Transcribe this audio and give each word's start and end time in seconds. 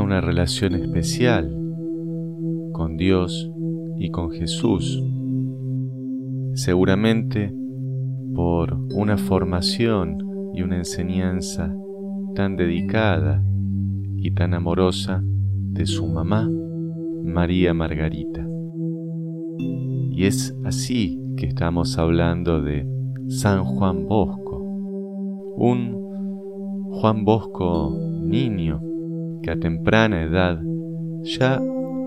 una 0.00 0.20
relación 0.20 0.76
especial 0.76 1.52
con 2.72 2.96
Dios 2.96 3.50
y 3.98 4.10
con 4.10 4.30
Jesús. 4.30 5.02
Seguramente 6.54 7.52
por 8.36 8.78
una 8.94 9.18
formación 9.18 10.18
y 10.54 10.62
una 10.62 10.76
enseñanza 10.76 11.74
tan 12.36 12.56
dedicada 12.56 13.42
y 14.16 14.30
tan 14.30 14.54
amorosa 14.54 15.20
de 15.24 15.84
su 15.84 16.06
mamá, 16.06 16.48
María 17.24 17.74
Margarita. 17.74 18.46
Y 19.58 20.26
es 20.26 20.56
así 20.64 21.20
que 21.36 21.46
estamos 21.46 21.98
hablando 21.98 22.62
de 22.62 22.86
San 23.26 23.64
Juan 23.64 24.06
Bosco, 24.06 24.62
un 25.56 26.01
Juan 26.92 27.24
Bosco 27.24 27.96
niño 28.22 28.80
que 29.42 29.50
a 29.50 29.58
temprana 29.58 30.22
edad 30.22 30.60
ya 31.22 31.60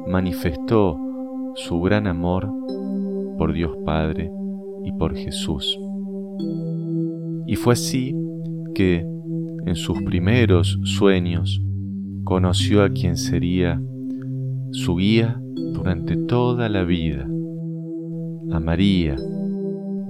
manifestó 0.08 0.98
su 1.55 1.81
gran 1.81 2.08
amor 2.08 2.49
por 3.38 3.53
Dios 3.53 3.75
Padre 3.85 4.31
y 4.84 4.91
por 4.94 5.16
Jesús. 5.16 5.77
Y 7.48 7.55
fue 7.55 7.73
así 7.73 8.16
que 8.73 9.05
en 9.66 9.75
sus 9.75 10.02
primeros 10.03 10.80
sueños 10.84 11.61
conoció 12.23 12.83
a 12.83 12.89
quien 12.89 13.17
sería 13.17 13.81
su 14.72 14.95
guía 14.97 15.41
durante 15.73 16.16
toda 16.16 16.70
la 16.70 16.83
vida, 16.83 17.27
a 18.52 18.59
María, 18.59 19.16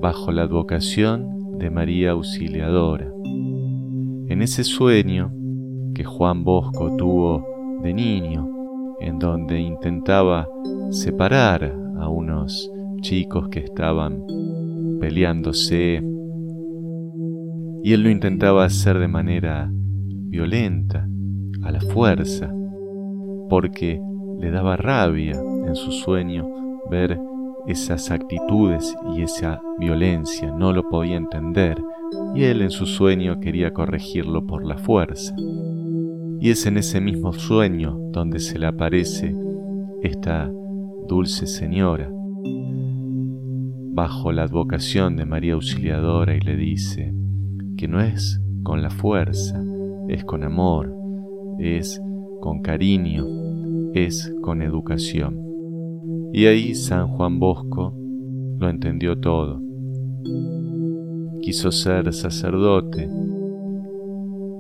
bajo 0.01 0.31
la 0.31 0.43
advocación 0.43 1.57
de 1.57 1.69
María 1.69 2.11
Auxiliadora. 2.11 3.09
En 4.27 4.41
ese 4.41 4.63
sueño 4.63 5.31
que 5.93 6.03
Juan 6.03 6.43
Bosco 6.43 6.95
tuvo 6.97 7.45
de 7.83 7.93
niño, 7.93 8.49
en 8.99 9.19
donde 9.19 9.59
intentaba 9.59 10.47
separar 10.89 11.75
a 11.99 12.09
unos 12.09 12.71
chicos 13.01 13.49
que 13.49 13.59
estaban 13.59 14.25
peleándose, 14.99 16.01
y 17.83 17.93
él 17.93 18.01
lo 18.01 18.09
intentaba 18.09 18.65
hacer 18.65 18.97
de 18.97 19.07
manera 19.07 19.69
violenta, 19.71 21.07
a 21.63 21.71
la 21.71 21.81
fuerza, 21.81 22.53
porque 23.49 23.99
le 24.39 24.51
daba 24.51 24.75
rabia 24.75 25.33
en 25.67 25.75
su 25.75 25.91
sueño 25.91 26.47
ver 26.89 27.19
esas 27.67 28.11
actitudes 28.11 28.95
y 29.15 29.23
esa 29.23 29.61
violencia, 29.79 30.51
no 30.51 30.71
lo 30.71 30.87
podía 30.89 31.17
entender, 31.17 31.81
y 32.33 32.43
él 32.43 32.61
en 32.61 32.71
su 32.71 32.85
sueño 32.85 33.39
quería 33.39 33.73
corregirlo 33.73 34.45
por 34.45 34.65
la 34.65 34.77
fuerza. 34.77 35.35
Y 36.39 36.49
es 36.49 36.65
en 36.65 36.77
ese 36.77 37.01
mismo 37.01 37.33
sueño 37.33 37.97
donde 38.11 38.39
se 38.39 38.59
le 38.59 38.67
aparece 38.67 39.35
esta 40.01 40.51
dulce 41.07 41.47
señora, 41.47 42.11
bajo 43.93 44.31
la 44.31 44.43
advocación 44.43 45.15
de 45.15 45.25
María 45.25 45.53
Auxiliadora 45.53 46.35
y 46.35 46.41
le 46.41 46.55
dice 46.55 47.13
que 47.77 47.87
no 47.87 48.01
es 48.01 48.41
con 48.63 48.81
la 48.81 48.89
fuerza, 48.89 49.63
es 50.09 50.25
con 50.25 50.43
amor, 50.43 50.93
es 51.59 52.01
con 52.41 52.61
cariño, 52.61 53.25
es 53.93 54.33
con 54.41 54.61
educación. 54.61 55.39
Y 56.33 56.47
ahí 56.47 56.75
San 56.75 57.07
Juan 57.07 57.39
Bosco 57.39 57.93
lo 58.59 58.69
entendió 58.69 59.17
todo. 59.19 59.61
Quiso 61.45 61.71
ser 61.71 62.11
sacerdote. 62.11 63.07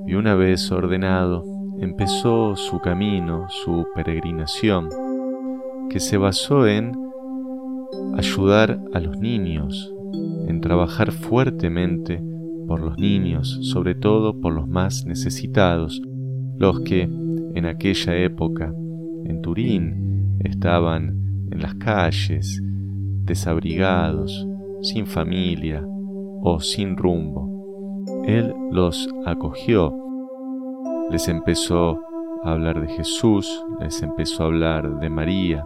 Y 0.05 0.13
una 0.13 0.35
vez 0.35 0.71
ordenado 0.71 1.43
empezó 1.79 2.55
su 2.55 2.77
camino, 2.77 3.47
su 3.49 3.87
peregrinación, 3.95 4.89
que 5.89 5.99
se 5.99 6.17
basó 6.17 6.67
en 6.67 6.95
ayudar 8.15 8.79
a 8.93 8.99
los 8.99 9.17
niños, 9.17 9.91
en 10.47 10.61
trabajar 10.61 11.11
fuertemente 11.11 12.21
por 12.67 12.81
los 12.81 12.99
niños, 12.99 13.57
sobre 13.63 13.95
todo 13.95 14.39
por 14.39 14.53
los 14.53 14.67
más 14.67 15.07
necesitados, 15.07 16.03
los 16.59 16.81
que 16.81 17.01
en 17.01 17.65
aquella 17.65 18.15
época 18.15 18.71
en 19.25 19.41
Turín 19.41 20.37
estaban 20.43 21.47
en 21.49 21.63
las 21.63 21.73
calles, 21.73 22.61
desabrigados, 23.23 24.47
sin 24.83 25.07
familia 25.07 25.83
o 26.47 26.59
sin 26.59 26.95
rumbo. 26.95 27.49
Él 28.27 28.53
los 28.71 29.09
acogió, 29.25 29.93
les 31.11 31.27
empezó 31.27 31.99
a 32.43 32.51
hablar 32.51 32.81
de 32.81 32.87
Jesús, 32.87 33.65
les 33.79 34.01
empezó 34.03 34.43
a 34.43 34.45
hablar 34.45 34.99
de 34.99 35.09
María, 35.09 35.65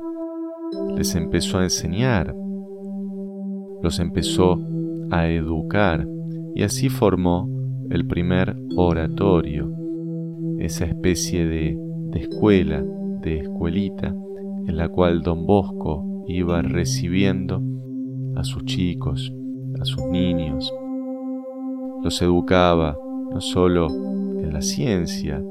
les 0.95 1.15
empezó 1.15 1.57
a 1.57 1.63
enseñar, 1.63 2.33
los 3.81 3.99
empezó 3.99 4.57
a 5.11 5.27
educar 5.27 6.07
y 6.55 6.63
así 6.63 6.87
formó 6.87 7.49
el 7.89 8.07
primer 8.07 8.55
oratorio, 8.77 9.73
esa 10.59 10.85
especie 10.85 11.45
de, 11.45 11.77
de 12.11 12.19
escuela, 12.19 12.81
de 13.21 13.39
escuelita, 13.39 14.15
en 14.65 14.77
la 14.77 14.87
cual 14.87 15.23
don 15.23 15.45
Bosco 15.45 16.23
iba 16.27 16.61
recibiendo 16.61 17.61
a 18.35 18.45
sus 18.45 18.63
chicos, 18.63 19.33
a 19.79 19.85
sus 19.85 20.05
niños. 20.05 20.73
Los 22.03 22.21
educaba 22.21 22.97
no 23.31 23.41
solo 23.41 23.87
en 23.87 24.53
la 24.53 24.61
ciencia, 24.61 25.43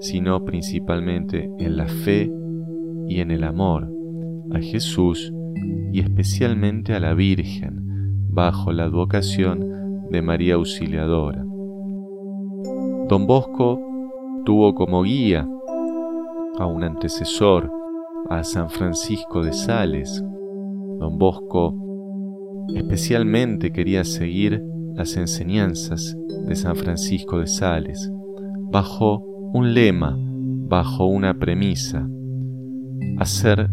sino 0.00 0.44
principalmente 0.44 1.50
en 1.58 1.76
la 1.76 1.86
fe 1.86 2.30
y 3.08 3.20
en 3.20 3.30
el 3.30 3.44
amor 3.44 3.90
a 4.52 4.58
Jesús 4.58 5.32
y 5.92 6.00
especialmente 6.00 6.94
a 6.94 7.00
la 7.00 7.14
Virgen, 7.14 8.28
bajo 8.28 8.72
la 8.72 8.84
advocación 8.84 10.08
de 10.10 10.22
María 10.22 10.54
Auxiliadora. 10.54 11.44
Don 13.08 13.26
Bosco 13.26 13.80
tuvo 14.44 14.74
como 14.74 15.02
guía 15.02 15.48
a 16.58 16.66
un 16.66 16.84
antecesor, 16.84 17.70
a 18.28 18.42
San 18.44 18.68
Francisco 18.68 19.42
de 19.42 19.52
Sales. 19.52 20.24
Don 20.98 21.18
Bosco 21.18 21.85
especialmente 22.74 23.72
quería 23.72 24.04
seguir 24.04 24.62
las 24.94 25.16
enseñanzas 25.16 26.16
de 26.46 26.56
San 26.56 26.76
Francisco 26.76 27.38
de 27.38 27.46
Sales, 27.46 28.10
bajo 28.70 29.22
un 29.52 29.74
lema, 29.74 30.16
bajo 30.68 31.06
una 31.06 31.38
premisa, 31.38 32.08
hacer 33.18 33.70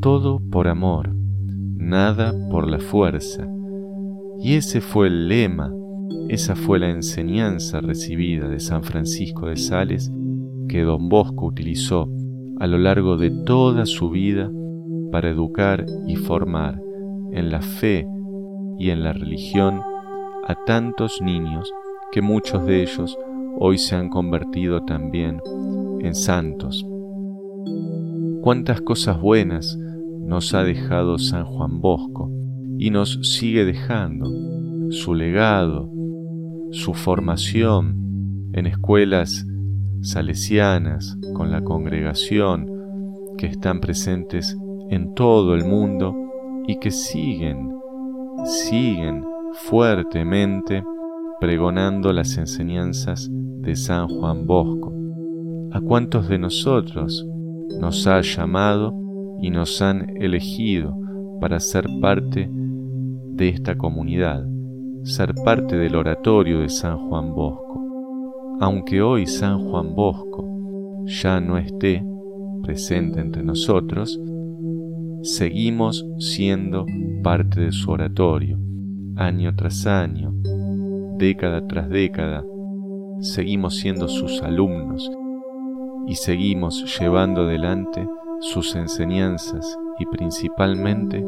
todo 0.00 0.40
por 0.50 0.68
amor, 0.68 1.14
nada 1.76 2.34
por 2.50 2.68
la 2.68 2.78
fuerza. 2.78 3.48
Y 4.40 4.54
ese 4.54 4.80
fue 4.80 5.08
el 5.08 5.28
lema, 5.28 5.72
esa 6.28 6.54
fue 6.54 6.78
la 6.78 6.90
enseñanza 6.90 7.80
recibida 7.80 8.48
de 8.48 8.60
San 8.60 8.82
Francisco 8.82 9.46
de 9.46 9.56
Sales 9.56 10.12
que 10.68 10.82
don 10.82 11.08
Bosco 11.08 11.46
utilizó 11.46 12.08
a 12.60 12.66
lo 12.66 12.78
largo 12.78 13.16
de 13.16 13.30
toda 13.30 13.86
su 13.86 14.10
vida 14.10 14.50
para 15.10 15.30
educar 15.30 15.86
y 16.06 16.16
formar 16.16 16.80
en 17.32 17.50
la 17.50 17.62
fe 17.62 18.06
y 18.78 18.90
en 18.90 19.02
la 19.02 19.12
religión 19.12 19.82
a 20.46 20.54
tantos 20.64 21.20
niños 21.20 21.72
que 22.12 22.22
muchos 22.22 22.64
de 22.64 22.82
ellos 22.82 23.18
hoy 23.58 23.78
se 23.78 23.96
han 23.96 24.08
convertido 24.08 24.84
también 24.84 25.40
en 26.00 26.14
santos. 26.14 26.86
Cuántas 28.40 28.80
cosas 28.80 29.20
buenas 29.20 29.76
nos 30.20 30.54
ha 30.54 30.62
dejado 30.62 31.18
San 31.18 31.44
Juan 31.44 31.80
Bosco 31.80 32.30
y 32.78 32.90
nos 32.90 33.18
sigue 33.22 33.64
dejando 33.64 34.30
su 34.90 35.14
legado, 35.14 35.90
su 36.70 36.94
formación 36.94 38.50
en 38.52 38.66
escuelas 38.66 39.44
salesianas, 40.00 41.16
con 41.34 41.50
la 41.50 41.62
congregación, 41.62 42.70
que 43.36 43.46
están 43.46 43.80
presentes 43.80 44.56
en 44.90 45.14
todo 45.14 45.54
el 45.54 45.64
mundo 45.64 46.14
y 46.66 46.78
que 46.78 46.90
siguen, 46.90 47.70
siguen 48.44 49.24
fuertemente 49.54 50.84
pregonando 51.40 52.12
las 52.12 52.36
enseñanzas 52.36 53.28
de 53.30 53.76
San 53.76 54.08
Juan 54.08 54.46
Bosco. 54.46 54.92
¿A 55.72 55.80
cuántos 55.80 56.28
de 56.28 56.38
nosotros 56.38 57.26
nos 57.80 58.06
ha 58.06 58.20
llamado 58.20 58.94
y 59.40 59.50
nos 59.50 59.80
han 59.82 60.16
elegido 60.16 60.96
para 61.40 61.60
ser 61.60 61.86
parte 62.00 62.50
de 62.50 63.48
esta 63.48 63.76
comunidad, 63.76 64.44
ser 65.04 65.34
parte 65.44 65.76
del 65.76 65.94
oratorio 65.94 66.60
de 66.60 66.68
San 66.68 66.98
Juan 67.08 67.34
Bosco? 67.34 68.56
Aunque 68.60 69.02
hoy 69.02 69.26
San 69.26 69.68
Juan 69.68 69.94
Bosco 69.94 70.44
ya 71.04 71.40
no 71.40 71.56
esté 71.58 72.04
presente 72.62 73.20
entre 73.20 73.42
nosotros, 73.44 74.20
seguimos 75.28 76.06
siendo 76.18 76.86
parte 77.22 77.60
de 77.60 77.72
su 77.72 77.90
oratorio, 77.90 78.58
año 79.16 79.54
tras 79.54 79.86
año, 79.86 80.32
década 81.18 81.66
tras 81.66 81.90
década, 81.90 82.44
seguimos 83.20 83.76
siendo 83.76 84.08
sus 84.08 84.42
alumnos 84.42 85.10
y 86.06 86.14
seguimos 86.14 86.98
llevando 86.98 87.42
adelante 87.42 88.08
sus 88.40 88.74
enseñanzas 88.74 89.76
y 89.98 90.06
principalmente 90.06 91.22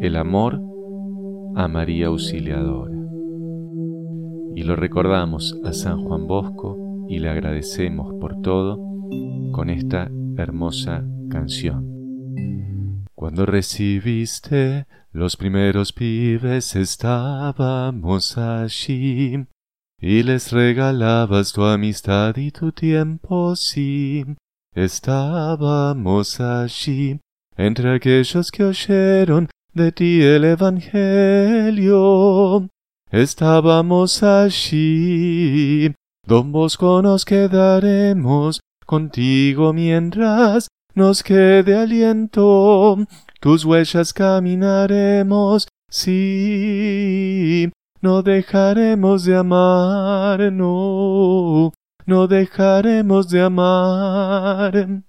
el 0.00 0.16
amor 0.16 0.60
a 1.54 1.68
María 1.68 2.08
Auxiliadora. 2.08 2.94
Y 4.54 4.64
lo 4.64 4.76
recordamos 4.76 5.58
a 5.64 5.72
San 5.72 6.04
Juan 6.04 6.26
Bosco 6.26 7.06
y 7.08 7.18
le 7.18 7.30
agradecemos 7.30 8.14
por 8.20 8.42
todo 8.42 8.78
con 9.52 9.70
esta 9.70 10.10
hermosa 10.36 11.06
canción. 11.30 11.92
Cuando 13.22 13.46
recibiste 13.46 14.88
los 15.12 15.36
primeros 15.36 15.92
pibes 15.92 16.74
estábamos 16.74 18.36
allí 18.36 19.46
y 20.00 20.24
les 20.24 20.50
regalabas 20.50 21.52
tu 21.52 21.62
amistad 21.62 22.36
y 22.36 22.50
tu 22.50 22.72
tiempo, 22.72 23.54
sí. 23.54 24.24
Estábamos 24.74 26.40
allí 26.40 27.20
entre 27.56 27.94
aquellos 27.94 28.50
que 28.50 28.64
oyeron 28.64 29.48
de 29.72 29.92
ti 29.92 30.20
el 30.20 30.42
Evangelio. 30.44 31.78
Estábamos 33.12 34.20
allí, 34.24 35.94
don 36.26 36.50
Bosco 36.50 37.00
nos 37.02 37.24
quedaremos 37.24 38.58
contigo 38.84 39.72
mientras 39.72 40.66
nos 40.94 41.22
quede 41.22 41.76
aliento. 41.76 42.98
Tus 43.40 43.64
huellas 43.64 44.12
caminaremos, 44.12 45.66
sí, 45.90 47.70
no 48.00 48.22
dejaremos 48.22 49.24
de 49.24 49.36
amar, 49.36 50.52
no, 50.52 51.72
no 52.06 52.26
dejaremos 52.28 53.28
de 53.28 53.42
amar. 53.42 55.02